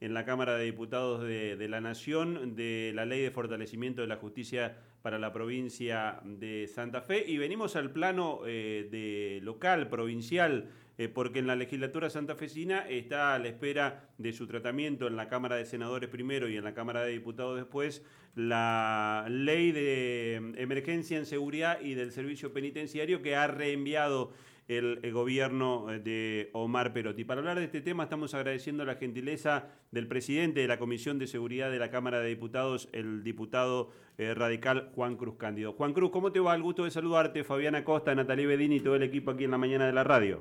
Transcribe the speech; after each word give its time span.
en 0.00 0.14
la 0.14 0.24
Cámara 0.24 0.56
de 0.56 0.64
Diputados 0.64 1.22
de, 1.22 1.68
la 1.68 1.80
Nación 1.80 2.56
de 2.56 2.92
la 2.94 3.04
Ley 3.04 3.20
de 3.20 3.30
Fortalecimiento 3.30 4.00
de 4.00 4.08
la 4.08 4.16
Justicia 4.16 4.78
para 5.02 5.18
la 5.18 5.32
provincia 5.32 6.20
de 6.24 6.66
Santa 6.66 7.02
Fe. 7.02 7.24
Y 7.26 7.36
venimos 7.36 7.76
al 7.76 7.90
plano 7.90 8.40
eh, 8.46 8.88
de 8.90 9.40
local, 9.42 9.88
provincial, 9.88 10.70
eh, 10.96 11.08
porque 11.08 11.38
en 11.38 11.46
la 11.46 11.56
legislatura 11.56 12.08
santafesina 12.08 12.88
está 12.88 13.34
a 13.34 13.38
la 13.38 13.48
espera 13.48 14.08
de 14.16 14.32
su 14.32 14.46
tratamiento 14.46 15.06
en 15.06 15.16
la 15.16 15.28
Cámara 15.28 15.56
de 15.56 15.66
Senadores 15.66 16.08
primero 16.08 16.48
y 16.48 16.56
en 16.56 16.64
la 16.64 16.74
Cámara 16.74 17.02
de 17.02 17.12
Diputados 17.12 17.56
después 17.56 18.02
la 18.34 19.26
ley 19.28 19.72
de 19.72 20.36
emergencia 20.56 21.18
en 21.18 21.26
seguridad 21.26 21.80
y 21.80 21.94
del 21.94 22.12
servicio 22.12 22.52
penitenciario 22.52 23.22
que 23.22 23.34
ha 23.34 23.46
reenviado 23.46 24.32
el, 24.70 25.12
gobierno 25.12 25.90
eh, 25.90 25.98
de 25.98 26.50
Omar 26.52 26.92
Perotti. 26.92 27.24
Para 27.24 27.40
hablar 27.40 27.58
de 27.58 27.64
este 27.64 27.80
tema 27.80 28.04
estamos 28.04 28.34
agradeciendo 28.34 28.84
la 28.84 28.94
gentileza 28.94 29.68
del 29.90 30.06
presidente 30.06 30.60
de 30.60 30.68
la 30.68 30.78
Comisión 30.78 31.18
de 31.18 31.26
Seguridad 31.26 31.70
de 31.70 31.78
la 31.78 31.90
Cámara 31.90 32.20
de 32.20 32.28
Diputados, 32.28 32.88
el 32.92 33.24
diputado 33.24 33.90
eh, 34.16 34.32
radical 34.32 34.90
Juan 34.94 35.16
Cruz 35.16 35.36
Cándido. 35.36 35.72
Juan 35.72 35.92
Cruz, 35.92 36.10
¿cómo 36.12 36.30
te 36.30 36.38
va? 36.38 36.54
El 36.54 36.62
gusto 36.62 36.84
de 36.84 36.92
saludarte, 36.92 37.42
Fabiana 37.42 37.84
Costa, 37.84 38.14
Natalie 38.14 38.46
Bedini 38.46 38.76
y 38.76 38.80
todo 38.80 38.94
el 38.94 39.02
equipo 39.02 39.32
aquí 39.32 39.44
en 39.44 39.50
la 39.50 39.58
mañana 39.58 39.86
de 39.86 39.92
la 39.92 40.04
radio. 40.04 40.40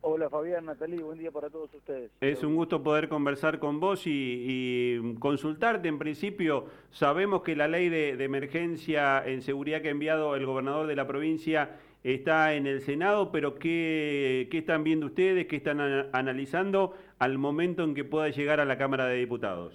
Hola 0.00 0.30
Fabián, 0.30 0.64
Natalie, 0.64 1.02
buen 1.02 1.18
día 1.18 1.32
para 1.32 1.50
todos 1.50 1.74
ustedes. 1.74 2.12
Es 2.20 2.44
un 2.44 2.54
gusto 2.54 2.84
poder 2.84 3.08
conversar 3.08 3.58
con 3.58 3.80
vos 3.80 4.02
y, 4.06 5.16
consultarte. 5.18 5.88
En 5.88 5.98
principio, 5.98 6.66
sabemos 6.92 7.42
que 7.42 7.56
la 7.56 7.66
ley 7.66 7.88
de, 7.88 8.16
de, 8.16 8.24
emergencia 8.24 9.26
en 9.26 9.42
seguridad 9.42 9.82
que 9.82 9.88
ha 9.88 9.90
enviado 9.90 10.36
el 10.36 10.46
gobernador 10.46 10.86
de 10.86 10.94
la 10.94 11.08
provincia 11.08 11.80
está 12.02 12.54
en 12.54 12.66
el 12.66 12.80
Senado, 12.82 13.32
pero 13.32 13.58
¿qué, 13.58 14.48
están 14.52 14.84
viendo 14.84 15.06
ustedes? 15.06 15.46
¿Qué 15.46 15.56
están 15.56 15.80
analizando 16.12 16.94
al 17.18 17.38
momento 17.38 17.84
en 17.84 17.94
que 17.94 18.04
pueda 18.04 18.28
llegar 18.28 18.60
a 18.60 18.64
la 18.64 18.78
Cámara 18.78 19.06
de 19.06 19.16
Diputados? 19.16 19.74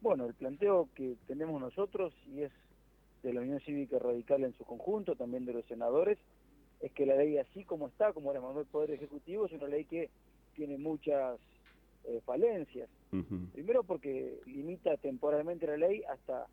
Bueno, 0.00 0.26
el 0.26 0.34
planteo 0.34 0.88
que 0.94 1.16
tenemos 1.26 1.60
nosotros, 1.60 2.14
y 2.26 2.42
es 2.42 2.52
de 3.22 3.32
la 3.32 3.40
Unión 3.40 3.60
Cívica 3.60 3.98
Radical 3.98 4.44
en 4.44 4.54
su 4.54 4.64
conjunto, 4.64 5.16
también 5.16 5.44
de 5.44 5.52
los 5.52 5.64
senadores, 5.66 6.18
es 6.80 6.92
que 6.92 7.06
la 7.06 7.16
ley 7.16 7.38
así 7.38 7.64
como 7.64 7.88
está, 7.88 8.12
como 8.12 8.32
la 8.32 8.40
mandó 8.40 8.60
el 8.60 8.66
Poder 8.66 8.92
Ejecutivo, 8.92 9.46
es 9.46 9.52
una 9.52 9.66
ley 9.66 9.84
que 9.84 10.10
tiene 10.54 10.78
muchas 10.78 11.38
eh, 12.04 12.20
falencias. 12.24 12.88
Primero 13.54 13.84
porque 13.84 14.38
limita 14.44 14.98
temporalmente 14.98 15.66
la 15.66 15.78
ley 15.78 16.02
hasta 16.12 16.46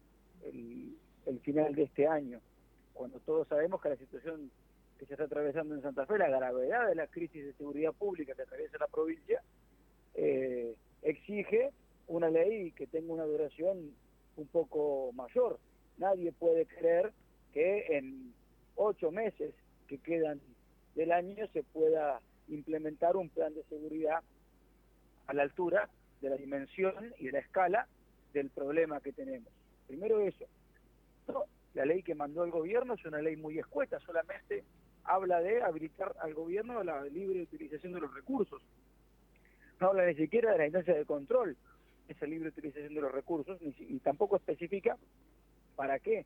el 0.45 1.39
final 1.41 1.75
de 1.75 1.83
este 1.83 2.07
año, 2.07 2.39
cuando 2.93 3.19
todos 3.19 3.47
sabemos 3.49 3.81
que 3.81 3.89
la 3.89 3.97
situación 3.97 4.49
que 4.97 5.05
se 5.05 5.13
está 5.13 5.25
atravesando 5.25 5.75
en 5.75 5.81
Santa 5.81 6.05
Fe, 6.05 6.17
la 6.17 6.29
gravedad 6.29 6.87
de 6.87 6.95
la 6.95 7.07
crisis 7.07 7.45
de 7.45 7.53
seguridad 7.53 7.93
pública 7.93 8.33
que 8.33 8.43
atraviesa 8.43 8.77
la 8.79 8.87
provincia, 8.87 9.41
eh, 10.13 10.75
exige 11.01 11.71
una 12.07 12.29
ley 12.29 12.71
que 12.71 12.87
tenga 12.87 13.13
una 13.13 13.25
duración 13.25 13.91
un 14.37 14.47
poco 14.47 15.11
mayor. 15.13 15.59
Nadie 15.97 16.31
puede 16.31 16.65
creer 16.65 17.11
que 17.53 17.97
en 17.97 18.33
ocho 18.75 19.11
meses 19.11 19.53
que 19.87 19.97
quedan 19.97 20.39
del 20.95 21.11
año 21.11 21.47
se 21.47 21.63
pueda 21.63 22.21
implementar 22.47 23.15
un 23.15 23.29
plan 23.29 23.53
de 23.53 23.63
seguridad 23.63 24.21
a 25.27 25.33
la 25.33 25.43
altura 25.43 25.89
de 26.21 26.29
la 26.29 26.37
dimensión 26.37 27.13
y 27.17 27.25
de 27.25 27.31
la 27.33 27.39
escala 27.39 27.87
del 28.33 28.49
problema 28.49 29.01
que 29.01 29.11
tenemos. 29.11 29.51
Primero 29.87 30.19
eso. 30.19 30.45
La 31.73 31.85
ley 31.85 32.03
que 32.03 32.15
mandó 32.15 32.45
el 32.45 32.51
gobierno 32.51 32.93
es 32.93 33.05
una 33.05 33.21
ley 33.21 33.35
muy 33.35 33.59
escueta, 33.59 33.99
solamente 33.99 34.63
habla 35.05 35.41
de 35.41 35.61
habilitar 35.61 36.15
al 36.19 36.33
gobierno 36.33 36.83
la 36.83 37.03
libre 37.05 37.41
utilización 37.43 37.93
de 37.93 38.01
los 38.01 38.13
recursos. 38.13 38.61
No 39.79 39.87
habla 39.87 40.05
ni 40.05 40.15
siquiera 40.15 40.51
de 40.51 40.57
la 40.57 40.65
instancia 40.65 40.95
de 40.95 41.05
control, 41.05 41.57
esa 42.07 42.25
libre 42.25 42.49
utilización 42.49 42.93
de 42.93 43.01
los 43.01 43.11
recursos, 43.11 43.59
y 43.61 43.99
tampoco 43.99 44.35
especifica 44.35 44.97
para 45.75 45.99
qué 45.99 46.25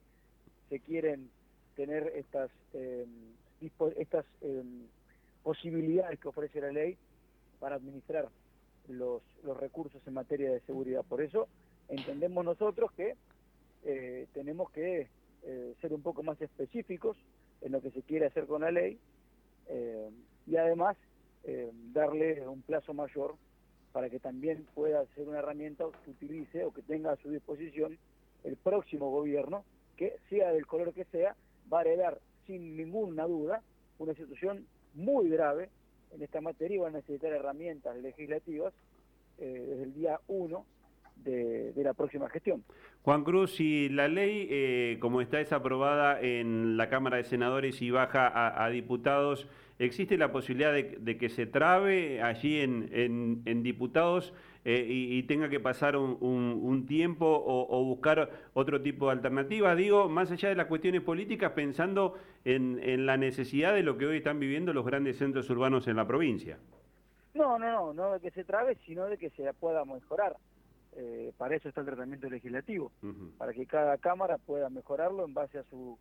se 0.70 0.80
quieren 0.80 1.30
tener 1.76 2.12
estas, 2.16 2.52
eh, 2.74 3.06
estas 3.98 4.26
eh, 4.42 4.64
posibilidades 5.44 6.20
que 6.20 6.28
ofrece 6.28 6.62
la 6.62 6.72
ley 6.72 6.98
para 7.60 7.76
administrar 7.76 8.28
los, 8.88 9.22
los 9.44 9.58
recursos 9.58 10.02
en 10.06 10.14
materia 10.14 10.52
de 10.52 10.60
seguridad. 10.62 11.04
Por 11.08 11.22
eso 11.22 11.48
entendemos 11.88 12.46
nosotros 12.46 12.92
que 12.94 13.16
eh, 13.86 14.28
tenemos 14.34 14.70
que 14.72 15.08
ser 15.80 15.94
un 15.94 16.02
poco 16.02 16.22
más 16.22 16.40
específicos 16.42 17.16
en 17.62 17.72
lo 17.72 17.82
que 17.82 17.92
se 17.92 18.02
quiere 18.02 18.28
hacer 18.28 18.46
con 18.46 18.62
la 18.62 18.72
ley 18.72 19.00
eh, 19.68 20.10
y 20.48 20.56
además 20.56 20.98
eh, 21.44 21.72
darle 21.94 22.48
un 22.48 22.62
plazo 22.62 22.94
mayor 22.94 23.36
para 23.92 24.10
que 24.10 24.20
también 24.20 24.66
pueda 24.76 25.06
ser 25.16 25.28
una 25.28 25.40
herramienta 25.40 25.86
que 26.04 26.12
utilice 26.12 26.64
o 26.64 26.72
que 26.72 26.82
tenga 26.82 27.12
a 27.12 27.18
su 27.18 27.30
disposición 27.30 27.98
el 28.44 28.56
próximo 28.56 29.10
gobierno, 29.10 29.64
que 29.98 30.18
sea 30.30 30.52
del 30.52 30.66
color 30.66 30.94
que 30.94 31.06
sea, 31.06 31.36
va 31.72 31.80
a 31.80 31.82
heredar 31.84 32.20
sin 32.46 32.78
ninguna 32.78 33.26
duda 33.26 33.62
una 33.98 34.14
situación 34.14 34.66
muy 34.94 35.30
grave 35.30 35.70
en 36.12 36.22
esta 36.22 36.42
materia. 36.42 36.76
Y 36.76 36.80
va 36.80 36.88
a 36.88 36.92
necesitar 36.92 37.32
herramientas 37.32 37.98
legislativas 37.98 38.74
eh, 39.38 39.66
desde 39.68 39.84
el 39.84 39.94
día 39.94 40.20
1 40.28 40.66
de, 41.24 41.74
la 41.76 41.94
próxima 41.94 42.30
gestión. 42.30 42.64
Juan 43.04 43.24
Cruz, 43.24 43.56
si 43.56 43.90
la 43.90 44.08
ley, 44.08 44.48
eh, 44.50 44.98
como 45.00 45.22
está 45.22 45.40
es 45.40 45.54
aprobada 45.54 46.20
en 46.22 46.78
la 46.78 46.90
Cámara 46.90 47.18
de 47.18 47.24
Senadores 47.24 47.82
y 47.82 47.92
baja 47.92 48.64
a, 48.64 48.70
diputados, 48.70 49.48
¿existe 49.80 50.18
la 50.18 50.32
posibilidad 50.32 50.74
de, 50.74 51.18
que 51.18 51.30
se 51.30 51.46
trabe 51.46 52.22
allí 52.22 52.60
en, 52.60 53.42
en, 53.46 53.64
diputados 53.64 54.34
eh, 54.66 54.86
y, 54.88 55.24
tenga 55.24 55.50
que 55.50 55.60
pasar 55.60 55.96
un, 55.96 56.86
tiempo 56.88 57.26
o, 57.26 57.84
buscar 57.86 58.30
otro 58.54 58.82
tipo 58.82 59.08
de 59.08 59.14
alternativa? 59.14 59.76
Digo, 59.76 60.10
más 60.10 60.32
allá 60.32 60.50
de 60.50 60.56
las 60.56 60.68
cuestiones 60.68 61.02
políticas, 61.02 61.54
pensando 61.54 62.18
en, 62.44 62.80
en 62.84 63.06
la 63.06 63.18
necesidad 63.18 63.74
de 63.74 63.84
lo 63.84 63.98
que 63.98 64.06
hoy 64.06 64.18
están 64.18 64.40
viviendo 64.40 64.74
los 64.74 64.86
grandes 64.86 65.18
centros 65.18 65.50
urbanos 65.50 65.88
en 65.88 65.96
la 65.96 66.06
provincia. 66.06 66.58
No, 67.34 67.58
no, 67.58 67.72
no, 67.72 67.94
no 67.94 68.12
de 68.14 68.20
que 68.20 68.32
se 68.32 68.44
trabe, 68.44 68.76
sino 68.86 69.06
de 69.06 69.18
que 69.18 69.30
se 69.30 69.54
pueda 69.54 69.86
mejorar. 69.86 70.36
Eh, 71.02 71.32
para 71.38 71.56
eso 71.56 71.70
está 71.70 71.80
el 71.80 71.88
tratamiento 71.88 72.30
legislativo, 72.30 72.92
para 73.38 73.54
que 73.54 73.66
cada 73.66 73.98
Cámara 74.00 74.38
pueda 74.38 74.70
mejorarlo 74.70 75.24
en 75.24 75.34
base 75.34 75.58
a 75.58 75.64
su, 75.64 75.98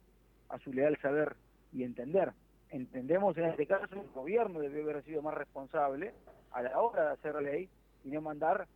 a 0.48 0.58
su 0.58 0.72
leal 0.72 0.98
saber 1.00 1.36
y 1.72 1.84
entender. 1.84 2.32
Entendemos 2.70 3.38
en 3.38 3.44
este 3.44 3.64
caso 3.66 3.86
el 3.92 4.08
gobierno 4.08 4.58
debe 4.58 4.82
haber 4.82 5.04
sido 5.04 5.22
más 5.22 5.34
responsable 5.34 6.14
a 6.50 6.62
la 6.62 6.80
hora 6.80 7.04
de 7.04 7.12
hacer 7.12 7.40
ley 7.40 7.68
y 8.02 8.08
no 8.08 8.20
mandar 8.22 8.66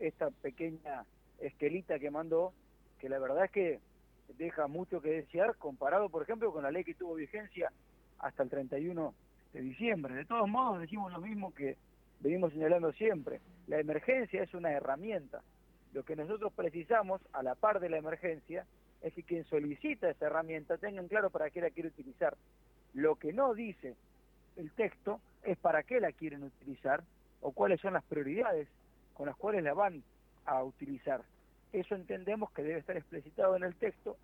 esta 0.00 0.30
pequeña 0.30 1.04
esquelita 1.40 1.98
que 1.98 2.10
mandó, 2.10 2.54
que 2.98 3.10
la 3.10 3.18
verdad 3.18 3.44
es 3.44 3.50
que 3.50 3.80
deja 4.38 4.68
mucho 4.68 5.02
que 5.02 5.10
desear 5.10 5.56
comparado, 5.56 6.08
por 6.08 6.22
ejemplo, 6.22 6.54
con 6.54 6.62
la 6.62 6.70
ley 6.70 6.84
que 6.84 6.94
tuvo 6.94 7.16
vigencia 7.16 7.70
hasta 8.20 8.42
el 8.42 8.48
31 8.48 9.14
de 9.52 9.60
diciembre. 9.60 10.14
De 10.14 10.24
todos 10.24 10.48
modos, 10.48 10.80
decimos 10.80 11.12
lo 11.12 11.20
mismo 11.20 11.52
que 11.52 11.76
venimos 12.20 12.54
señalando 12.54 12.92
siempre. 12.92 13.42
La 13.66 13.78
emergencia 13.78 14.42
es 14.42 14.54
una 14.54 14.72
herramienta, 14.72 15.42
lo 15.96 16.04
que 16.04 16.14
nosotros 16.14 16.52
precisamos, 16.52 17.22
a 17.32 17.42
la 17.42 17.54
par 17.54 17.80
de 17.80 17.88
la 17.88 17.96
emergencia, 17.96 18.66
es 19.00 19.14
que 19.14 19.22
quien 19.22 19.44
solicita 19.44 20.10
esa 20.10 20.26
herramienta 20.26 20.76
tenga 20.76 21.00
en 21.00 21.08
claro 21.08 21.30
para 21.30 21.48
qué 21.48 21.62
la 21.62 21.70
quiere 21.70 21.88
utilizar. 21.88 22.36
Lo 22.92 23.14
que 23.16 23.32
no 23.32 23.54
dice 23.54 23.96
el 24.56 24.70
texto 24.72 25.22
es 25.42 25.56
para 25.56 25.84
qué 25.84 25.98
la 25.98 26.12
quieren 26.12 26.42
utilizar 26.42 27.02
o 27.40 27.52
cuáles 27.52 27.80
son 27.80 27.94
las 27.94 28.04
prioridades 28.04 28.68
con 29.14 29.24
las 29.24 29.36
cuales 29.36 29.64
la 29.64 29.72
van 29.72 30.02
a 30.44 30.62
utilizar. 30.62 31.22
Eso 31.72 31.94
entendemos 31.94 32.50
que 32.50 32.62
debe 32.62 32.80
estar 32.80 32.98
explicitado 32.98 33.56
en 33.56 33.64
el 33.64 33.74
texto. 33.74 34.18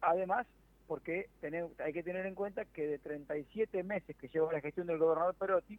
Además, 0.00 0.46
porque 0.86 1.28
hay 1.84 1.92
que 1.92 2.02
tener 2.02 2.24
en 2.24 2.34
cuenta 2.34 2.64
que 2.64 2.86
de 2.86 2.98
37 2.98 3.82
meses 3.82 4.16
que 4.16 4.28
lleva 4.28 4.50
la 4.50 4.62
gestión 4.62 4.86
del 4.86 4.96
gobernador 4.96 5.34
Perotti, 5.34 5.78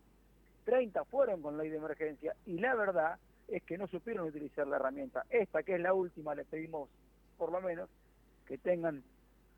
30 0.65 1.05
fueron 1.05 1.41
con 1.41 1.57
ley 1.57 1.69
de 1.69 1.77
emergencia 1.77 2.35
y 2.45 2.59
la 2.59 2.75
verdad 2.75 3.17
es 3.51 3.63
que 3.63 3.77
no 3.77 3.87
supieron 3.87 4.27
utilizar 4.27 4.67
la 4.67 4.77
herramienta. 4.77 5.25
Esta, 5.29 5.63
que 5.63 5.75
es 5.75 5.81
la 5.81 5.93
última, 5.93 6.35
le 6.35 6.45
pedimos 6.45 6.89
por 7.37 7.51
lo 7.51 7.61
menos 7.61 7.89
que 8.45 8.57
tengan 8.57 9.03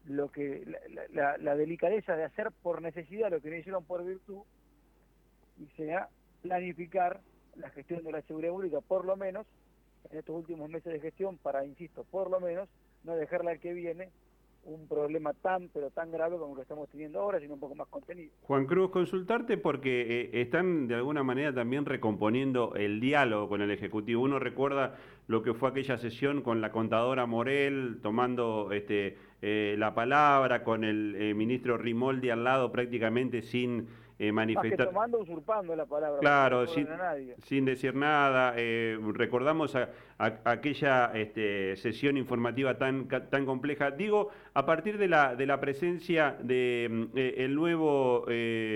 lo 0.06 0.32
que 0.32 0.66
la, 1.12 1.56
delicadeza 1.56 2.16
de 2.16 2.24
hacer 2.24 2.52
por 2.64 2.82
necesidad 2.82 3.30
lo 3.30 3.42
que 3.42 3.50
no 3.50 3.56
hicieron 3.56 3.84
por 3.86 4.04
virtud 4.04 4.42
y 5.60 5.68
sea 5.78 6.10
planificar 6.42 7.22
la 7.56 7.70
gestión 7.70 8.04
de 8.04 8.12
la 8.12 8.22
seguridad 8.24 8.52
pública 8.52 8.82
por 8.82 9.06
lo 9.06 9.16
menos 9.16 9.46
en 10.10 10.18
estos 10.18 10.36
últimos 10.36 10.70
meses 10.70 10.92
de 10.92 11.00
gestión 11.00 11.38
para, 11.38 11.64
insisto, 11.66 12.04
por 12.06 12.32
lo 12.32 12.40
menos 12.40 12.68
no 13.04 13.16
dejarla 13.16 13.52
al 13.52 13.60
que 13.60 13.74
viene 13.74 14.10
un 14.64 14.88
problema 14.88 15.34
tan, 15.34 15.70
pero 15.74 15.90
tan 15.90 16.12
grave 16.12 16.38
como 16.38 16.56
lo 16.56 16.62
estamos 16.62 16.88
teniendo 16.90 17.20
ahora, 17.20 17.40
sino 17.40 17.56
un 17.56 17.60
poco 17.60 17.76
más 17.76 17.88
contenido. 17.88 18.32
Juan 18.44 18.66
Cruz, 18.66 18.92
consultarte 18.92 19.58
porque 19.58 20.02
eh, 20.02 20.42
están 20.42 20.88
de 20.88 20.96
alguna 20.96 21.24
manera 21.24 21.54
también 21.54 21.86
recomponiendo 21.86 22.74
el 22.76 23.00
diálogo 23.00 23.50
con 23.50 23.62
el 23.62 23.72
Ejecutivo. 23.72 24.22
Uno 24.22 24.40
recuerda 24.40 24.98
lo 25.28 25.42
que 25.44 25.54
fue 25.54 25.70
aquella 25.70 25.98
sesión 25.98 26.42
con 26.42 26.62
la 26.62 26.72
contadora 26.72 27.26
Morel 27.26 28.00
tomando 28.02 28.72
este, 28.72 29.18
eh, 29.42 29.76
la 29.78 29.96
palabra, 29.96 30.64
con 30.64 30.84
el 30.84 31.16
eh, 31.16 31.34
ministro 31.34 31.78
Rimoldi 31.78 32.30
al 32.30 32.44
lado 32.44 32.72
prácticamente 32.72 33.42
sin 33.42 33.88
eh, 34.22 34.32
manifestar. 34.32 34.86
tomando, 34.86 35.18
usurpando 35.18 35.76
la 35.76 35.88
palabra. 35.88 36.20
Claro, 36.20 36.68
sin, 36.68 36.88
sin, 37.42 37.66
decir 37.66 37.96
nada. 37.96 38.54
Eh, 38.56 38.96
recordamos 39.16 39.76
a, 39.76 39.90
aquella 40.20 41.12
este, 41.16 41.76
sesión 41.76 42.18
informativa 42.18 42.78
tan, 42.78 43.08
tan 43.08 43.48
compleja. 43.48 43.90
Digo, 43.90 44.30
a 44.54 44.64
partir 44.64 45.00
de 45.00 45.08
la, 45.08 45.36
de 45.36 45.48
la 45.48 45.60
presencia 45.60 46.38
del 46.40 47.10
de, 47.14 47.30
eh, 47.30 47.34
el 47.40 47.56
nuevo 47.56 48.28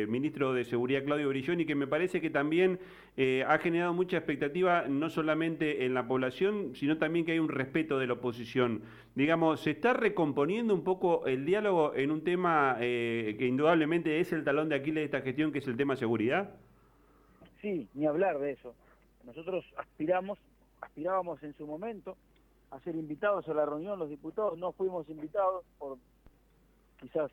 ministro 0.08 0.52
de 0.52 0.64
Seguridad, 0.64 1.04
Claudio 1.04 1.30
Brilloni, 1.30 1.68
que 1.68 1.76
me 1.76 1.86
parece 1.86 2.20
que 2.22 2.32
también 2.32 2.80
ha 3.18 3.58
generado 3.60 3.94
mucha 3.94 4.18
expectativa, 4.18 4.88
no 4.90 5.10
solamente 5.10 5.86
en 5.86 5.94
la 5.94 6.08
población, 6.08 6.76
sino 6.76 6.98
también 6.98 7.26
que 7.26 7.32
hay 7.32 7.40
un 7.40 7.50
respeto 7.50 7.98
de 7.98 8.08
la 8.08 8.14
oposición. 8.14 8.82
Digamos, 9.16 9.62
¿se 9.62 9.72
está 9.72 9.94
recomponiendo 9.94 10.74
un 10.74 10.84
poco 10.84 11.26
el 11.26 11.46
diálogo 11.46 11.96
en 11.96 12.12
un 12.12 12.24
tema 12.24 12.76
que 12.80 13.38
indudablemente 13.40 14.20
es 14.20 14.34
el 14.34 14.44
talón 14.44 14.68
de 14.68 14.76
Aquiles 14.76 14.96
de 14.96 15.06
esta 15.06 15.22
gestión? 15.22 15.52
que 15.52 15.60
es 15.60 15.68
el 15.68 15.78
tema 15.78 15.96
seguridad? 15.96 16.50
Sí, 17.62 17.88
ni 17.94 18.06
hablar 18.06 18.40
de 18.40 18.52
eso. 18.52 18.76
Nosotros 19.24 19.66
aspiramos, 19.78 20.38
aspirábamos 20.82 21.42
en 21.44 21.54
su 21.56 21.66
momento 21.66 22.18
a 22.72 22.80
ser 22.82 22.96
invitados 22.96 23.48
a 23.48 23.54
la 23.54 23.66
reunión 23.66 23.98
los 23.98 24.10
diputados, 24.10 24.58
no 24.58 24.72
fuimos 24.74 25.10
invitados 25.10 25.64
por 25.78 25.98
quizás, 27.00 27.32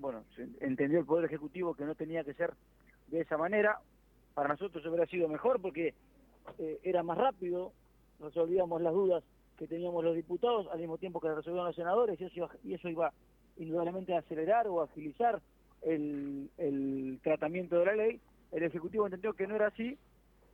bueno, 0.00 0.22
entendió 0.60 0.98
el 0.98 1.06
Poder 1.06 1.24
Ejecutivo 1.24 1.74
que 1.74 1.84
no 1.84 1.94
tenía 1.94 2.24
que 2.24 2.34
ser 2.34 2.52
de 3.06 3.20
esa 3.20 3.38
manera. 3.38 3.78
Para 4.38 4.50
nosotros 4.50 4.86
hubiera 4.86 5.04
sido 5.06 5.26
mejor 5.26 5.60
porque 5.60 5.94
eh, 6.60 6.78
era 6.84 7.02
más 7.02 7.18
rápido, 7.18 7.72
resolvíamos 8.20 8.80
las 8.80 8.92
dudas 8.92 9.24
que 9.56 9.66
teníamos 9.66 10.04
los 10.04 10.14
diputados 10.14 10.68
al 10.70 10.78
mismo 10.78 10.96
tiempo 10.96 11.20
que 11.20 11.34
resolvían 11.34 11.64
los 11.64 11.74
senadores 11.74 12.20
y 12.20 12.24
eso 12.24 12.36
iba, 12.36 12.50
y 12.62 12.74
eso 12.74 12.88
iba 12.88 13.12
indudablemente 13.56 14.14
a 14.14 14.20
acelerar 14.20 14.68
o 14.68 14.80
agilizar 14.80 15.42
el, 15.82 16.48
el 16.56 17.18
tratamiento 17.20 17.80
de 17.80 17.86
la 17.86 17.96
ley, 17.96 18.20
el 18.52 18.62
Ejecutivo 18.62 19.06
entendió 19.06 19.32
que 19.32 19.48
no 19.48 19.56
era 19.56 19.66
así, 19.66 19.98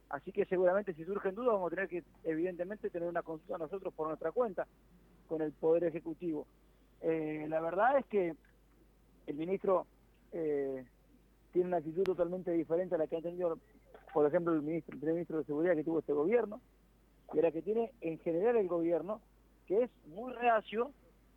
así 0.08 0.32
que 0.32 0.46
seguramente 0.46 0.94
si 0.94 1.04
surgen 1.04 1.34
dudas 1.34 1.52
vamos 1.52 1.70
a 1.70 1.74
tener 1.74 1.90
que 1.90 2.04
evidentemente 2.24 2.88
tener 2.88 3.06
una 3.06 3.22
consulta 3.22 3.58
nosotros 3.58 3.92
por 3.92 4.08
nuestra 4.08 4.32
cuenta 4.32 4.66
con 5.28 5.42
el 5.42 5.52
Poder 5.52 5.84
Ejecutivo. 5.84 6.46
Eh, 7.02 7.44
la 7.50 7.60
verdad 7.60 7.98
es 7.98 8.06
que 8.06 8.34
el 9.26 9.34
ministro 9.36 9.86
eh, 10.32 10.86
tiene 11.54 11.68
una 11.68 11.76
actitud 11.76 12.02
totalmente 12.02 12.50
diferente 12.50 12.96
a 12.96 12.98
la 12.98 13.06
que 13.06 13.16
ha 13.16 13.22
tenido, 13.22 13.58
por 14.12 14.26
ejemplo, 14.26 14.52
el, 14.52 14.60
ministro, 14.60 14.98
el 15.00 15.12
ministro 15.12 15.38
de 15.38 15.44
Seguridad 15.44 15.76
que 15.76 15.84
tuvo 15.84 16.00
este 16.00 16.12
gobierno, 16.12 16.60
y 17.32 17.38
a 17.38 17.42
la 17.42 17.52
que 17.52 17.62
tiene 17.62 17.92
en 18.00 18.18
general 18.18 18.56
el 18.56 18.66
gobierno, 18.66 19.20
que 19.66 19.84
es 19.84 19.90
muy 20.08 20.32
reacio 20.32 20.90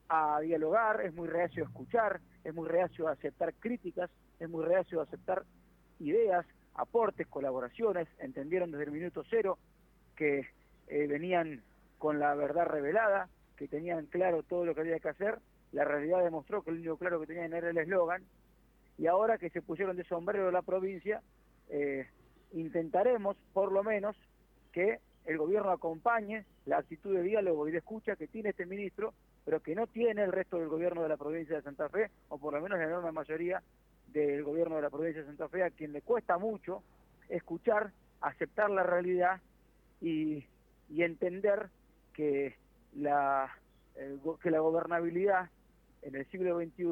a 0.10 0.40
dialogar, 0.42 1.02
es 1.02 1.14
muy 1.14 1.28
reacio 1.28 1.64
a 1.64 1.68
escuchar, 1.68 2.20
es 2.44 2.54
muy 2.54 2.68
reacio 2.68 3.08
a 3.08 3.12
aceptar 3.12 3.54
críticas, 3.54 4.10
es 4.40 4.50
muy 4.50 4.66
reacio 4.66 5.00
a 5.00 5.04
aceptar 5.04 5.44
ideas, 6.00 6.48
aportes, 6.74 7.28
colaboraciones. 7.28 8.08
Entendieron 8.18 8.72
desde 8.72 8.86
el 8.86 8.92
minuto 8.92 9.24
cero 9.30 9.60
que 10.16 10.48
eh, 10.88 11.08
venían 11.08 11.62
con 12.00 12.20
la 12.20 12.34
verdad 12.34 12.66
revelada, 12.66 13.30
que 13.56 13.68
tenían 13.68 14.08
claro 14.08 14.42
todo 14.42 14.66
lo 14.66 14.74
que 14.74 14.82
había 14.82 15.00
que 15.00 15.10
hacer. 15.10 15.38
La 15.74 15.84
realidad 15.84 16.24
demostró 16.24 16.64
que 16.64 16.72
el 16.72 16.78
único 16.78 16.98
claro 16.98 17.20
que 17.20 17.28
tenían 17.28 17.54
era 17.54 17.70
el 17.70 17.78
eslogan. 17.78 18.24
Y 18.98 19.08
ahora 19.08 19.38
que 19.38 19.50
se 19.50 19.62
pusieron 19.62 19.96
de 19.96 20.04
sombrero 20.06 20.52
la 20.52 20.62
provincia, 20.62 21.22
eh, 21.70 22.08
intentaremos, 22.54 23.38
por 23.54 23.72
lo 23.72 23.84
menos, 23.84 24.16
que 24.72 25.00
el 25.26 25.38
gobierno 25.38 25.72
acompañe 25.72 26.46
la 26.66 26.78
actitud 26.78 27.14
de 27.16 27.24
diálogo 27.24 27.68
y 27.68 27.72
de 27.72 27.80
escucha 27.80 28.16
que 28.16 28.28
tiene 28.28 28.50
este 28.50 28.66
ministro 28.66 29.14
pero 29.48 29.62
que 29.62 29.76
no 29.76 29.88
tiene 29.88 30.24
el 30.24 30.34
resto 30.34 30.60
del 30.60 30.68
gobierno 30.68 31.04
de 31.04 31.08
la 31.08 31.16
provincia 31.16 31.56
de 31.56 31.62
Santa 31.62 31.88
Fe, 31.88 32.12
o 32.28 32.38
por 32.38 32.54
lo 32.54 32.60
menos 32.60 32.80
la 32.80 32.84
enorme 32.84 33.14
mayoría 33.14 33.64
del 34.08 34.44
gobierno 34.44 34.76
de 34.76 34.82
la 34.82 34.90
provincia 34.90 35.22
de 35.22 35.28
Santa 35.28 35.48
Fe, 35.48 35.64
a 35.64 35.70
quien 35.70 35.94
le 35.94 36.02
cuesta 36.02 36.38
mucho 36.38 36.84
escuchar, 37.30 37.94
aceptar 38.20 38.70
la 38.70 38.84
realidad 38.84 39.40
y, 40.02 40.44
entender 40.90 41.70
que 42.12 42.58
la, 42.94 43.50
que 44.44 44.52
la 44.52 44.60
gobernabilidad 44.60 45.50
en 46.02 46.16
el 46.16 46.26
siglo 46.26 46.60
XXI 46.60 46.86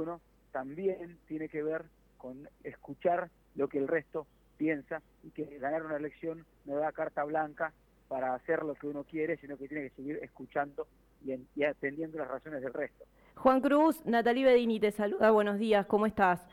también 0.53 1.17
tiene 1.27 1.49
que 1.49 1.61
ver 1.61 1.83
con 2.17 2.47
escuchar 2.63 3.29
lo 3.55 3.67
que 3.67 3.77
el 3.77 3.87
resto 3.87 4.27
piensa 4.57 5.01
y 5.23 5.31
que 5.31 5.57
ganar 5.59 5.83
una 5.83 5.97
elección 5.97 6.45
no 6.65 6.75
da 6.77 6.91
carta 6.91 7.23
blanca 7.23 7.73
para 8.07 8.33
hacer 8.33 8.63
lo 8.63 8.75
que 8.75 8.87
uno 8.87 9.03
quiere, 9.03 9.37
sino 9.37 9.57
que 9.57 9.67
tiene 9.67 9.89
que 9.89 9.95
seguir 9.95 10.19
escuchando 10.21 10.87
y, 11.23 11.63
atendiendo 11.63 12.19
las 12.19 12.27
razones 12.27 12.61
del 12.61 12.73
resto. 12.73 13.03
Juan 13.35 13.61
Cruz, 13.61 14.05
Natalie 14.05 14.45
Bedini 14.45 14.79
te 14.79 14.91
saluda, 14.91 15.31
buenos 15.31 15.59
días, 15.59 15.85
¿cómo 15.87 16.05
estás? 16.05 16.47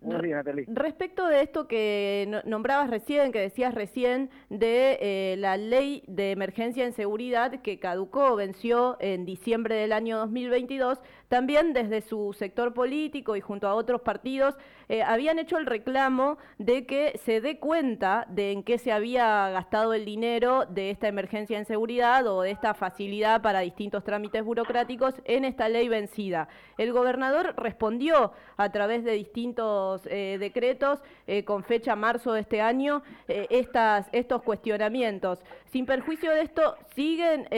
Buenos 0.00 0.22
días, 0.22 0.36
Natalie. 0.36 0.66
Respecto 0.68 1.26
de 1.26 1.42
esto 1.42 1.66
que 1.66 2.42
nombrabas 2.44 2.90
recién, 2.90 3.32
que 3.32 3.40
decías 3.40 3.74
recién, 3.74 4.30
de 4.48 4.98
eh, 5.00 5.36
la 5.38 5.56
ley 5.56 6.04
de 6.06 6.30
emergencia 6.30 6.84
en 6.84 6.92
seguridad 6.92 7.62
que 7.62 7.78
caducó, 7.78 8.36
venció 8.36 8.96
en 9.00 9.24
diciembre 9.24 9.74
del 9.74 9.92
año 9.92 10.18
2022, 10.18 11.00
también 11.32 11.72
desde 11.72 12.02
su 12.02 12.34
sector 12.34 12.74
político 12.74 13.36
y 13.36 13.40
junto 13.40 13.66
a 13.66 13.74
otros 13.74 14.02
partidos 14.02 14.54
eh, 14.90 15.02
habían 15.02 15.38
hecho 15.38 15.56
el 15.56 15.64
reclamo 15.64 16.36
de 16.58 16.84
que 16.84 17.18
se 17.24 17.40
dé 17.40 17.58
cuenta 17.58 18.26
de 18.28 18.52
en 18.52 18.62
qué 18.62 18.76
se 18.76 18.92
había 18.92 19.48
gastado 19.48 19.94
el 19.94 20.04
dinero 20.04 20.66
de 20.66 20.90
esta 20.90 21.08
emergencia 21.08 21.56
en 21.56 21.64
seguridad 21.64 22.26
o 22.26 22.42
de 22.42 22.50
esta 22.50 22.74
facilidad 22.74 23.40
para 23.40 23.60
distintos 23.60 24.04
trámites 24.04 24.44
burocráticos 24.44 25.14
en 25.24 25.46
esta 25.46 25.70
ley 25.70 25.88
vencida. 25.88 26.48
El 26.76 26.92
gobernador 26.92 27.54
respondió 27.56 28.32
a 28.58 28.70
través 28.70 29.02
de 29.02 29.12
distintos 29.12 30.02
eh, 30.10 30.36
decretos 30.38 30.98
eh, 31.26 31.44
con 31.44 31.64
fecha 31.64 31.96
marzo 31.96 32.34
de 32.34 32.40
este 32.42 32.60
año 32.60 33.02
estos 33.26 34.42
cuestionamientos. 34.42 35.38
Sin 35.70 35.86
perjuicio 35.86 36.30
de 36.32 36.42
esto, 36.42 36.76
siguen, 36.94 37.48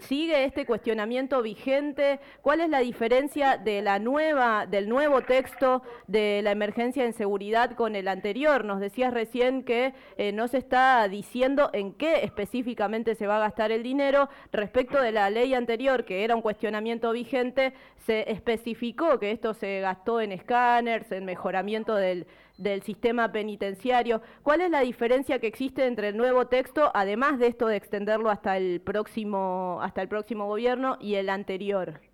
¿sigue 0.00 0.44
este 0.44 0.66
cuestionamiento 0.66 1.40
vigente? 1.40 2.18
¿Cuál 2.42 2.62
es 2.62 2.70
la 2.70 2.80
diferencia 2.88 3.58
de 3.58 3.82
la 3.82 3.98
nueva, 3.98 4.64
del 4.64 4.88
nuevo 4.88 5.20
texto 5.20 5.82
de 6.06 6.40
la 6.42 6.52
emergencia 6.52 7.04
en 7.04 7.12
seguridad 7.12 7.72
con 7.72 7.94
el 7.96 8.08
anterior. 8.08 8.64
Nos 8.64 8.80
decías 8.80 9.12
recién 9.12 9.62
que 9.62 9.92
eh, 10.16 10.32
no 10.32 10.48
se 10.48 10.56
está 10.56 11.06
diciendo 11.06 11.68
en 11.74 11.92
qué 11.92 12.24
específicamente 12.24 13.14
se 13.14 13.26
va 13.26 13.36
a 13.36 13.40
gastar 13.40 13.72
el 13.72 13.82
dinero. 13.82 14.30
Respecto 14.52 15.02
de 15.02 15.12
la 15.12 15.28
ley 15.28 15.52
anterior, 15.52 16.06
que 16.06 16.24
era 16.24 16.34
un 16.34 16.40
cuestionamiento 16.40 17.12
vigente, 17.12 17.74
se 18.06 18.32
especificó 18.32 19.18
que 19.18 19.32
esto 19.32 19.52
se 19.52 19.80
gastó 19.80 20.22
en 20.22 20.32
escáneres, 20.32 21.12
en 21.12 21.26
mejoramiento 21.26 21.94
del, 21.94 22.26
del 22.56 22.80
sistema 22.82 23.30
penitenciario. 23.32 24.22
¿Cuál 24.42 24.62
es 24.62 24.70
la 24.70 24.80
diferencia 24.80 25.40
que 25.40 25.46
existe 25.46 25.84
entre 25.84 26.08
el 26.08 26.16
nuevo 26.16 26.46
texto, 26.46 26.90
además 26.94 27.38
de 27.38 27.48
esto 27.48 27.66
de 27.66 27.76
extenderlo 27.76 28.30
hasta 28.30 28.56
el 28.56 28.80
próximo, 28.80 29.78
hasta 29.82 30.00
el 30.00 30.08
próximo 30.08 30.46
gobierno 30.46 30.96
y 31.02 31.16
el 31.16 31.28
anterior? 31.28 32.07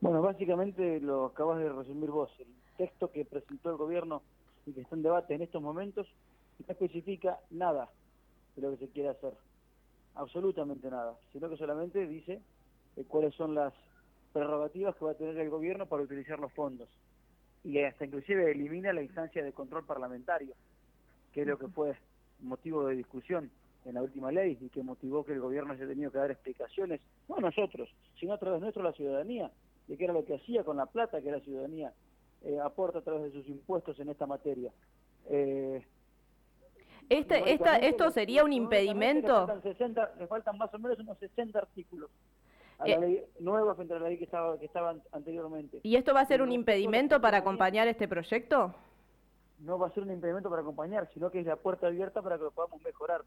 Bueno, 0.00 0.22
básicamente 0.22 1.00
lo 1.00 1.26
acabas 1.26 1.58
de 1.58 1.68
resumir 1.68 2.10
vos. 2.10 2.30
El 2.38 2.46
texto 2.76 3.10
que 3.10 3.24
presentó 3.24 3.70
el 3.70 3.76
gobierno 3.76 4.22
y 4.64 4.72
que 4.72 4.82
está 4.82 4.94
en 4.94 5.02
debate 5.02 5.34
en 5.34 5.42
estos 5.42 5.60
momentos 5.60 6.06
no 6.60 6.72
especifica 6.72 7.40
nada 7.50 7.88
de 8.54 8.62
lo 8.62 8.70
que 8.70 8.86
se 8.86 8.92
quiere 8.92 9.08
hacer. 9.08 9.34
Absolutamente 10.14 10.88
nada. 10.88 11.16
Sino 11.32 11.48
que 11.48 11.56
solamente 11.56 12.06
dice 12.06 12.40
eh, 12.96 13.04
cuáles 13.08 13.34
son 13.34 13.56
las 13.56 13.74
prerrogativas 14.32 14.94
que 14.94 15.04
va 15.04 15.12
a 15.12 15.16
tener 15.16 15.36
el 15.36 15.50
gobierno 15.50 15.86
para 15.86 16.04
utilizar 16.04 16.38
los 16.38 16.52
fondos. 16.52 16.88
Y 17.64 17.80
hasta 17.80 18.04
inclusive 18.04 18.52
elimina 18.52 18.92
la 18.92 19.02
instancia 19.02 19.42
de 19.42 19.52
control 19.52 19.84
parlamentario, 19.84 20.54
que 21.32 21.40
es 21.40 21.46
lo 21.46 21.58
que 21.58 21.66
fue 21.66 21.96
motivo 22.40 22.86
de 22.86 22.94
discusión 22.94 23.50
en 23.84 23.94
la 23.94 24.02
última 24.02 24.30
ley 24.30 24.56
y 24.60 24.68
que 24.68 24.84
motivó 24.84 25.24
que 25.24 25.32
el 25.32 25.40
gobierno 25.40 25.72
haya 25.72 25.88
tenido 25.88 26.12
que 26.12 26.18
dar 26.18 26.30
explicaciones, 26.30 27.00
no 27.28 27.36
a 27.36 27.40
nosotros, 27.40 27.88
sino 28.20 28.34
a 28.34 28.38
través 28.38 28.60
nuestro, 28.60 28.82
la 28.82 28.92
ciudadanía, 28.92 29.50
de 29.88 29.96
qué 29.96 30.04
era 30.04 30.12
lo 30.12 30.24
que 30.24 30.36
hacía 30.36 30.62
con 30.62 30.76
la 30.76 30.86
plata 30.86 31.20
que 31.20 31.32
la 31.32 31.40
ciudadanía 31.40 31.92
eh, 32.42 32.58
aporta 32.62 33.00
a 33.00 33.02
través 33.02 33.24
de 33.24 33.32
sus 33.32 33.48
impuestos 33.48 33.98
en 33.98 34.10
esta 34.10 34.26
materia. 34.26 34.70
Eh, 35.28 35.84
este, 37.08 37.52
esta, 37.52 37.76
¿Esto 37.76 38.10
sería 38.10 38.44
un 38.44 38.52
impedimento? 38.52 39.46
Le 39.64 40.26
faltan, 40.26 40.58
más 40.58 40.72
o 40.74 40.78
menos 40.78 40.98
unos 40.98 41.18
60 41.18 41.58
artículos 41.58 42.10
a 42.78 42.86
la 42.86 42.94
eh, 42.94 43.00
ley 43.00 43.24
nueva 43.40 43.74
frente 43.74 43.94
a 43.94 43.98
la 43.98 44.08
ley 44.08 44.18
que 44.18 44.24
estaba, 44.24 44.58
que 44.58 44.66
estaba 44.66 44.94
anteriormente. 45.12 45.80
¿Y 45.82 45.96
esto 45.96 46.12
va 46.12 46.20
a 46.20 46.26
ser 46.26 46.42
un 46.42 46.52
impedimento 46.52 47.20
para 47.20 47.38
acompañar 47.38 47.88
este 47.88 48.06
proyecto? 48.06 48.74
No 49.60 49.78
va 49.78 49.88
a 49.88 49.90
ser 49.90 50.04
un 50.04 50.12
impedimento 50.12 50.50
para 50.50 50.62
acompañar, 50.62 51.08
sino 51.14 51.30
que 51.30 51.40
es 51.40 51.46
la 51.46 51.56
puerta 51.56 51.86
abierta 51.86 52.22
para 52.22 52.36
que 52.36 52.44
lo 52.44 52.50
podamos 52.50 52.80
mejorar. 52.82 53.24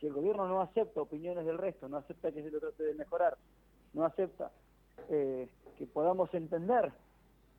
Si 0.00 0.06
el 0.06 0.12
gobierno 0.12 0.46
no 0.46 0.60
acepta 0.60 1.00
opiniones 1.00 1.44
del 1.44 1.58
resto, 1.58 1.88
no 1.88 1.96
acepta 1.96 2.30
que 2.30 2.42
se 2.42 2.50
lo 2.50 2.60
trate 2.60 2.84
de 2.84 2.94
mejorar, 2.94 3.36
no 3.92 4.04
acepta 4.04 4.50
eh, 5.08 5.48
que 5.78 5.86
podamos 5.86 6.32
entender 6.34 6.92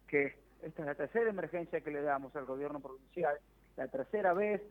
que 0.08 0.36
esta 0.62 0.82
es 0.82 0.88
la 0.88 0.96
tercera 0.96 1.30
emergencia 1.30 1.82
que 1.82 1.92
le 1.92 2.02
damos 2.02 2.36
al 2.36 2.46
gobierno 2.46 2.80
provincial, 2.80 3.38
la 3.76 3.88
tercera 3.88 4.34
vez, 4.34 4.62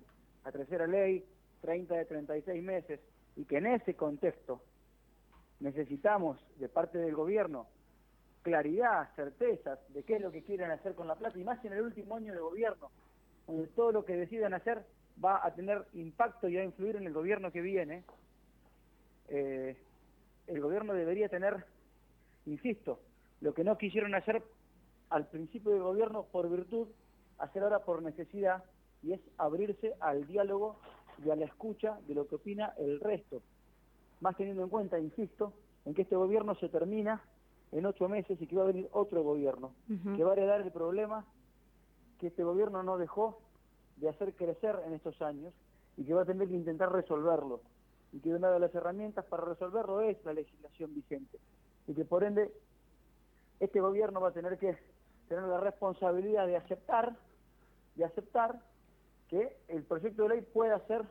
la 0.44 0.52
tercera 0.52 0.86
ley, 0.86 1.24
30 1.62 1.94
de 1.94 2.04
36 2.04 2.62
meses, 2.62 3.00
y 3.36 3.44
que 3.44 3.58
en 3.58 3.66
ese 3.66 3.94
contexto 3.94 4.62
necesitamos 5.60 6.38
de 6.58 6.68
parte 6.68 6.98
del 6.98 7.14
gobierno 7.14 7.66
claridad, 8.42 9.08
certezas 9.16 9.80
de 9.92 10.04
qué 10.04 10.16
es 10.16 10.22
lo 10.22 10.30
que 10.30 10.44
quieren 10.44 10.70
hacer 10.70 10.94
con 10.94 11.08
la 11.08 11.16
plata, 11.16 11.36
y 11.36 11.42
más 11.42 11.64
en 11.64 11.72
el 11.72 11.82
último 11.82 12.14
año 12.14 12.32
de 12.32 12.38
gobierno, 12.38 12.90
donde 13.46 13.66
todo 13.68 13.90
lo 13.90 14.04
que 14.04 14.14
decidan 14.14 14.54
hacer 14.54 14.84
va 15.22 15.44
a 15.44 15.52
tener 15.52 15.84
impacto 15.94 16.48
y 16.48 16.54
va 16.54 16.62
a 16.62 16.64
influir 16.64 16.94
en 16.94 17.06
el 17.06 17.12
gobierno 17.12 17.50
que 17.50 17.60
viene, 17.60 18.04
eh, 19.28 19.76
el 20.46 20.60
gobierno 20.60 20.92
debería 20.94 21.28
tener, 21.28 21.64
insisto, 22.46 23.00
lo 23.40 23.54
que 23.54 23.64
no 23.64 23.76
quisieron 23.76 24.14
hacer 24.14 24.42
al 25.10 25.26
principio 25.26 25.72
del 25.72 25.82
gobierno 25.82 26.24
por 26.24 26.48
virtud, 26.48 26.88
hacer 27.38 27.62
ahora 27.62 27.80
por 27.80 28.02
necesidad, 28.02 28.64
y 29.02 29.12
es 29.12 29.20
abrirse 29.38 29.94
al 30.00 30.26
diálogo 30.26 30.76
y 31.24 31.30
a 31.30 31.36
la 31.36 31.44
escucha 31.44 31.98
de 32.06 32.14
lo 32.14 32.26
que 32.26 32.36
opina 32.36 32.72
el 32.78 33.00
resto. 33.00 33.42
Más 34.20 34.36
teniendo 34.36 34.62
en 34.62 34.68
cuenta, 34.68 34.98
insisto, 34.98 35.52
en 35.84 35.94
que 35.94 36.02
este 36.02 36.16
gobierno 36.16 36.54
se 36.56 36.68
termina 36.68 37.22
en 37.72 37.86
ocho 37.86 38.08
meses 38.08 38.40
y 38.40 38.46
que 38.46 38.56
va 38.56 38.62
a 38.62 38.66
venir 38.66 38.88
otro 38.92 39.22
gobierno, 39.22 39.72
que 40.16 40.24
va 40.24 40.30
a 40.30 40.32
heredar 40.34 40.60
el 40.62 40.72
problema 40.72 41.24
que 42.18 42.28
este 42.28 42.42
gobierno 42.42 42.82
no 42.82 42.96
dejó 42.96 43.40
de 43.96 44.08
hacer 44.08 44.34
crecer 44.34 44.80
en 44.86 44.94
estos 44.94 45.20
años 45.20 45.52
y 45.96 46.04
que 46.04 46.14
va 46.14 46.22
a 46.22 46.26
tener 46.26 46.48
que 46.48 46.54
intentar 46.54 46.92
resolverlo. 46.92 47.60
Y 48.12 48.20
que 48.20 48.34
una 48.34 48.50
de 48.50 48.60
las 48.60 48.74
herramientas 48.74 49.24
para 49.26 49.44
resolverlo 49.44 50.00
es 50.00 50.22
la 50.24 50.32
legislación 50.32 50.94
vigente. 50.94 51.38
Y 51.86 51.94
que 51.94 52.04
por 52.04 52.24
ende 52.24 52.52
este 53.60 53.80
gobierno 53.80 54.20
va 54.20 54.28
a 54.28 54.32
tener 54.32 54.58
que 54.58 54.76
tener 55.28 55.44
la 55.44 55.58
responsabilidad 55.58 56.46
de 56.46 56.56
aceptar, 56.56 57.16
de 57.94 58.04
aceptar 58.04 58.60
que 59.28 59.56
el 59.68 59.82
proyecto 59.82 60.22
de 60.22 60.28
ley 60.28 60.40
pueda 60.40 60.78
ser 60.86 61.04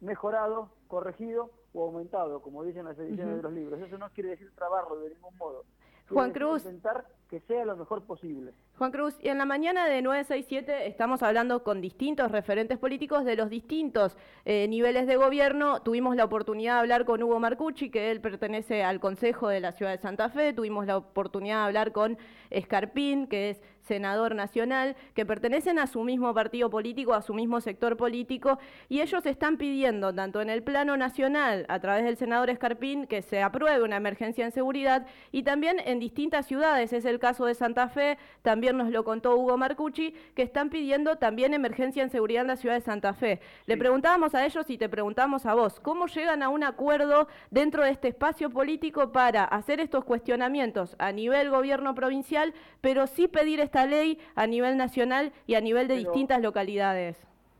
mejorado, 0.00 0.70
corregido 0.88 1.50
o 1.72 1.84
aumentado, 1.84 2.40
como 2.42 2.62
dicen 2.64 2.84
las 2.84 2.98
ediciones 2.98 3.36
de 3.36 3.42
los 3.42 3.52
libros. 3.52 3.80
Eso 3.80 3.98
no 3.98 4.10
quiere 4.10 4.30
decir 4.30 4.54
trabarlo 4.54 5.00
de 5.00 5.10
ningún 5.10 5.36
modo. 5.36 5.64
Juan 6.08 6.32
Cruz. 6.32 6.64
Intentar 6.64 7.06
que 7.28 7.40
sea 7.40 7.64
lo 7.64 7.76
mejor 7.76 8.04
posible. 8.04 8.52
Juan 8.78 8.92
Cruz, 8.92 9.16
y 9.22 9.28
en 9.28 9.38
la 9.38 9.46
mañana 9.46 9.86
de 9.86 10.02
967 10.02 10.86
estamos 10.86 11.22
hablando 11.22 11.64
con 11.64 11.80
distintos 11.80 12.30
referentes 12.30 12.78
políticos 12.78 13.24
de 13.24 13.34
los 13.34 13.50
distintos 13.50 14.16
eh, 14.44 14.68
niveles 14.68 15.06
de 15.06 15.16
gobierno. 15.16 15.82
Tuvimos 15.82 16.14
la 16.14 16.24
oportunidad 16.24 16.74
de 16.74 16.80
hablar 16.80 17.04
con 17.04 17.22
Hugo 17.22 17.40
Marcucci, 17.40 17.90
que 17.90 18.10
él 18.10 18.20
pertenece 18.20 18.84
al 18.84 19.00
Consejo 19.00 19.48
de 19.48 19.60
la 19.60 19.72
Ciudad 19.72 19.92
de 19.92 19.98
Santa 19.98 20.28
Fe. 20.28 20.52
Tuvimos 20.52 20.86
la 20.86 20.98
oportunidad 20.98 21.56
de 21.62 21.66
hablar 21.66 21.92
con 21.92 22.18
Escarpín, 22.50 23.26
que 23.26 23.50
es 23.50 23.62
senador 23.86 24.34
nacional, 24.34 24.96
que 25.14 25.24
pertenecen 25.24 25.78
a 25.78 25.86
su 25.86 26.02
mismo 26.02 26.34
partido 26.34 26.68
político, 26.70 27.14
a 27.14 27.22
su 27.22 27.34
mismo 27.34 27.60
sector 27.60 27.96
político, 27.96 28.58
y 28.88 29.00
ellos 29.00 29.24
están 29.26 29.56
pidiendo, 29.56 30.12
tanto 30.12 30.40
en 30.40 30.50
el 30.50 30.62
plano 30.62 30.96
nacional, 30.96 31.64
a 31.68 31.80
través 31.80 32.04
del 32.04 32.16
senador 32.16 32.50
Escarpín, 32.50 33.06
que 33.06 33.22
se 33.22 33.42
apruebe 33.42 33.84
una 33.84 33.96
emergencia 33.96 34.44
en 34.44 34.52
seguridad, 34.52 35.06
y 35.32 35.44
también 35.44 35.80
en 35.84 35.95
distintas 35.98 36.46
ciudades, 36.46 36.92
es 36.92 37.04
el 37.04 37.18
caso 37.18 37.46
de 37.46 37.54
Santa 37.54 37.88
Fe, 37.88 38.18
también 38.42 38.76
nos 38.76 38.90
lo 38.90 39.04
contó 39.04 39.36
Hugo 39.36 39.56
Marcucci, 39.56 40.14
que 40.34 40.42
están 40.42 40.70
pidiendo 40.70 41.16
también 41.16 41.54
emergencia 41.54 42.02
en 42.02 42.10
seguridad 42.10 42.42
en 42.42 42.48
la 42.48 42.56
ciudad 42.56 42.74
de 42.74 42.80
Santa 42.80 43.14
Fe. 43.14 43.40
Le 43.66 43.76
preguntábamos 43.76 44.34
a 44.34 44.44
ellos 44.44 44.68
y 44.70 44.78
te 44.78 44.88
preguntamos 44.88 45.46
a 45.46 45.54
vos, 45.54 45.80
¿cómo 45.80 46.06
llegan 46.06 46.42
a 46.42 46.48
un 46.48 46.64
acuerdo 46.64 47.28
dentro 47.50 47.84
de 47.84 47.90
este 47.90 48.08
espacio 48.08 48.50
político 48.50 49.12
para 49.12 49.44
hacer 49.44 49.80
estos 49.80 50.04
cuestionamientos 50.04 50.96
a 50.98 51.12
nivel 51.12 51.50
gobierno 51.50 51.94
provincial, 51.94 52.54
pero 52.80 53.06
sí 53.06 53.28
pedir 53.28 53.60
esta 53.60 53.86
ley 53.86 54.18
a 54.34 54.46
nivel 54.46 54.76
nacional 54.76 55.32
y 55.46 55.54
a 55.54 55.60
nivel 55.60 55.88
de 55.88 55.96
distintas 55.96 56.40
localidades. 56.40 57.16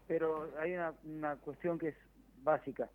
Pero 0.07 0.51
hay 0.61 0.75
una, 0.75 1.37
cuestión 1.37 1.79
que 1.79 1.89
es 1.89 1.97
básica. 2.43 2.89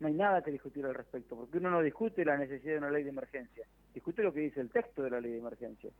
No 0.00 0.08
hay 0.08 0.14
nada 0.14 0.42
que 0.42 0.50
discutir 0.50 0.84
al 0.86 0.94
respecto, 0.94 1.36
porque 1.36 1.58
uno 1.58 1.70
no 1.70 1.82
discute 1.82 2.24
la 2.24 2.36
necesidad 2.36 2.72
de 2.72 2.78
una 2.78 2.90
ley 2.90 3.04
de 3.04 3.10
emergencia, 3.10 3.66
discute 3.94 4.22
lo 4.22 4.32
que 4.32 4.40
dice 4.40 4.60
el 4.60 4.70
texto 4.70 5.02
de 5.02 5.10
la 5.10 5.20
ley 5.20 5.32
de 5.32 5.38
emergencia. 5.38 5.90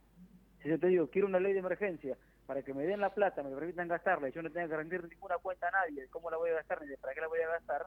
Si 0.62 0.68
yo 0.68 0.78
te 0.78 0.88
digo, 0.88 1.08
quiero 1.08 1.28
una 1.28 1.38
ley 1.38 1.52
de 1.52 1.60
emergencia 1.60 2.16
para 2.46 2.62
que 2.62 2.74
me 2.74 2.84
den 2.84 3.00
la 3.00 3.14
plata, 3.14 3.42
me 3.42 3.54
permitan 3.54 3.88
gastarla 3.88 4.28
y 4.28 4.32
yo 4.32 4.42
no 4.42 4.50
tenga 4.50 4.68
que 4.68 4.76
rendir 4.76 5.08
ninguna 5.08 5.38
cuenta 5.38 5.68
a 5.68 5.70
nadie 5.70 6.02
de 6.02 6.08
cómo 6.08 6.30
la 6.30 6.36
voy 6.36 6.50
a 6.50 6.54
gastar 6.54 6.82
ni 6.82 6.88
de 6.88 6.98
para 6.98 7.14
qué 7.14 7.20
la 7.20 7.28
voy 7.28 7.40
a 7.40 7.48
gastar, 7.48 7.86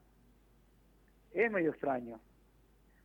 es 1.34 1.52
medio 1.52 1.72
extraño. 1.72 2.20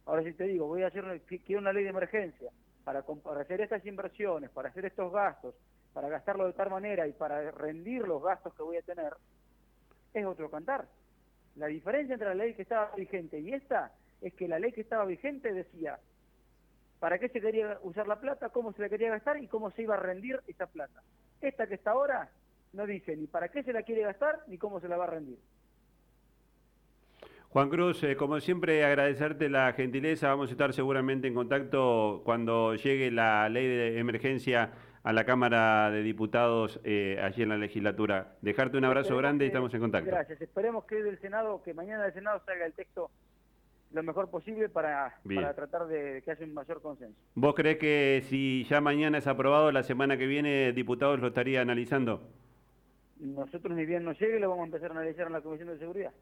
Ahora 0.07 0.23
si 0.23 0.33
te 0.33 0.45
digo, 0.45 0.67
voy 0.67 0.83
a 0.83 0.89
hacer 0.89 1.21
quiero 1.45 1.61
una 1.61 1.73
ley 1.73 1.85
de 1.85 1.91
emergencia 1.91 2.51
para, 2.85 3.03
para 3.03 3.43
hacer 3.43 3.61
estas 3.61 3.85
inversiones, 3.85 4.51
para 4.51 4.69
hacer 4.69 4.87
estos 4.87 5.13
gastos, 5.13 5.55
para 5.93 6.09
gastarlo 6.09 6.47
de 6.47 6.53
tal 6.55 6.71
manera 6.71 7.07
y 7.07 7.13
para 7.13 7.51
rendir 7.51 8.07
los 8.07 8.23
gastos 8.23 8.55
que 8.55 8.63
voy 8.63 8.77
a 8.77 8.83
tener, 8.83 9.13
es 10.15 10.25
otro 10.25 10.51
cantar. 10.51 10.89
La 11.57 11.67
diferencia 11.67 12.15
entre 12.15 12.29
la 12.29 12.35
ley 12.35 12.55
que 12.55 12.63
estaba 12.63 12.95
vigente 12.97 13.39
y 13.39 13.53
esta 13.53 13.93
es 14.23 14.33
que 14.35 14.49
la 14.49 14.59
ley 14.59 14.73
que 14.73 14.81
estaba 14.81 15.05
vigente 15.05 15.53
decía 15.53 15.99
para 17.03 17.19
qué 17.19 17.29
se 17.31 17.41
quería 17.41 17.81
usar 17.83 18.07
la 18.07 18.21
plata, 18.21 18.51
cómo 18.51 18.73
se 18.73 18.81
la 18.81 18.89
quería 18.89 19.11
gastar 19.11 19.43
y 19.43 19.49
cómo 19.49 19.73
se 19.73 19.83
iba 19.83 19.97
a 19.97 19.99
rendir 19.99 20.39
esa 20.47 20.69
plata. 20.69 21.03
Esta 21.41 21.67
que 21.67 21.75
está 21.75 21.91
ahora 21.91 22.31
no 22.73 22.87
dice 22.87 23.17
ni 23.17 23.27
para 23.27 23.49
qué 23.49 23.65
se 23.65 23.73
la 23.73 23.83
quiere 23.83 24.03
gastar 24.03 24.45
ni 24.47 24.57
cómo 24.57 24.79
se 24.79 24.87
la 24.87 24.97
va 24.97 25.07
a 25.07 25.09
rendir. 25.09 25.37
Juan 27.49 27.71
Cruz, 27.71 28.05
eh, 28.05 28.15
como 28.15 28.39
siempre, 28.39 28.85
agradecerte 28.85 29.49
la 29.49 29.73
gentileza. 29.73 30.29
Vamos 30.29 30.51
a 30.51 30.53
estar 30.53 30.73
seguramente 30.73 31.27
en 31.27 31.35
contacto 31.35 32.23
cuando 32.25 32.77
llegue 32.77 33.11
la 33.11 33.49
ley 33.49 33.67
de 33.67 33.99
emergencia 33.99 34.71
a 35.03 35.13
la 35.13 35.25
Cámara 35.25 35.91
de 35.91 36.05
Diputados 36.05 36.81
eh, 36.85 37.19
allí 37.21 37.43
en 37.43 37.49
la 37.49 37.59
legislatura. 37.59 38.37
Dejarte 38.43 38.79
un 38.79 38.85
abrazo 38.85 39.17
grande 39.17 39.45
y 39.45 39.49
estamos 39.49 39.75
en 39.75 39.81
contacto. 39.81 40.09
Gracias. 40.09 40.41
Esperemos 40.41 40.85
que 40.85 41.03
del 41.03 41.19
Senado, 41.19 41.65
que 41.65 41.75
mañana 41.75 42.05
del 42.05 42.13
Senado 42.13 42.41
salga 42.47 42.65
el 42.65 42.75
texto 42.75 43.11
lo 43.93 44.03
mejor 44.03 44.31
posible 44.31 44.69
para, 44.69 45.19
para 45.35 45.55
tratar 45.55 45.87
de 45.87 46.23
que 46.25 46.31
haya 46.31 46.45
un 46.45 46.55
mayor 46.55 46.81
consenso. 46.81 47.19
¿Vos 47.35 47.55
crees 47.55 47.79
que 47.79 48.23
si 48.29 48.65
ya 48.69 48.81
mañana 48.81 49.19
es 49.19 49.27
aprobado, 49.27 49.71
la 49.73 49.83
semana 49.83 50.17
que 50.17 50.27
viene 50.27 50.73
diputados 50.73 51.21
lo 51.21 51.29
estaría 51.29 51.61
analizando? 51.61 52.23
Nosotros 53.19 53.77
ni 53.77 53.87
bien 53.87 54.05
nos 54.05 54.19
llegue, 54.19 54.41
lo 54.41 54.49
vamos 54.49 54.65
a 54.65 54.67
empezar 54.67 54.91
a 54.91 54.95
analizar 54.95 55.27
en 55.27 55.33
la 55.33 55.41
Comisión 55.41 55.69
de 55.69 55.79
Seguridad. 55.79 56.13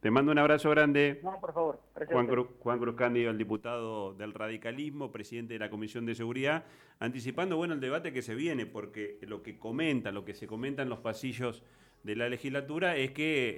Te 0.00 0.10
mando 0.10 0.32
un 0.32 0.38
abrazo 0.38 0.70
grande. 0.70 1.20
No, 1.22 1.38
por 1.40 1.52
favor. 1.52 1.80
Juan 2.10 2.26
Cruz, 2.26 2.48
Juan 2.60 2.78
Cruz 2.78 2.96
Cándido, 2.96 3.30
el 3.30 3.36
diputado 3.36 4.14
del 4.14 4.32
radicalismo, 4.32 5.12
presidente 5.12 5.52
de 5.52 5.58
la 5.58 5.68
Comisión 5.68 6.06
de 6.06 6.14
Seguridad, 6.14 6.64
anticipando 7.00 7.58
bueno 7.58 7.74
el 7.74 7.80
debate 7.80 8.10
que 8.10 8.22
se 8.22 8.34
viene, 8.34 8.64
porque 8.64 9.18
lo 9.20 9.42
que 9.42 9.58
comenta, 9.58 10.10
lo 10.10 10.24
que 10.24 10.32
se 10.32 10.46
comenta 10.46 10.80
en 10.82 10.88
los 10.88 11.00
pasillos 11.00 11.62
de 12.02 12.16
la 12.16 12.30
legislatura 12.30 12.96
es 12.96 13.10
que 13.10 13.48